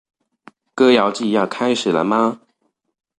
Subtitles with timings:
[0.73, 2.39] 歌謠祭要開始了嗎